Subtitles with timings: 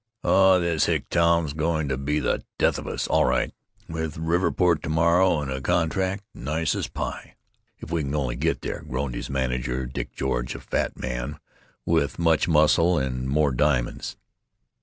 [0.23, 4.81] "Oh, this hick town 's going to be the death of us, all right—and Riverport
[4.81, 7.35] to morrow, with a contract nice as pie,
[7.77, 11.37] if we can only get there," groaned his manager, Dick George, a fat man
[11.85, 14.17] with much muscle and more diamonds.